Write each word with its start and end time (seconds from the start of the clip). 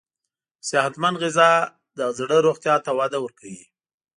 صحتمند 0.69 1.15
غذا 1.23 1.51
د 1.97 1.99
زړه 2.17 2.37
روغتیا 2.47 2.75
ته 2.85 2.91
وده 2.99 3.17
ورکوي. 3.21 3.63